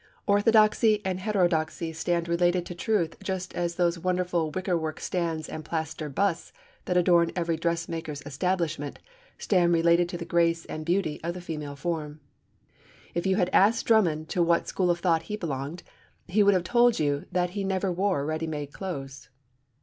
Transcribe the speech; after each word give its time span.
Orthodoxy 0.25 0.99
and 1.05 1.19
heterodoxy 1.19 1.93
stand 1.93 2.27
related 2.27 2.65
to 2.65 2.73
truth 2.73 3.17
just 3.21 3.53
as 3.53 3.75
those 3.75 3.99
wonderful 3.99 4.49
wickerwork 4.49 4.99
stands 4.99 5.47
and 5.47 5.63
plaster 5.63 6.09
busts 6.09 6.51
that 6.85 6.97
adorn 6.97 7.31
every 7.35 7.55
dressmaker's 7.55 8.23
establishment 8.25 8.97
stand 9.37 9.71
related 9.73 10.09
to 10.09 10.17
the 10.17 10.25
grace 10.25 10.65
and 10.65 10.87
beauty 10.87 11.19
of 11.23 11.35
the 11.35 11.39
female 11.41 11.75
form. 11.75 12.19
If 13.13 13.27
you 13.27 13.35
had 13.35 13.51
asked 13.53 13.85
Drummond 13.85 14.27
to 14.29 14.41
what 14.41 14.67
school 14.67 14.89
of 14.89 14.99
thought 14.99 15.21
he 15.29 15.35
belonged, 15.37 15.83
he 16.27 16.41
would 16.41 16.55
have 16.55 16.63
told 16.63 16.99
you 16.99 17.27
that 17.31 17.51
he 17.51 17.63
never 17.63 17.91
wore 17.91 18.25
ready 18.25 18.47
made 18.47 18.73
clothes. 18.73 19.29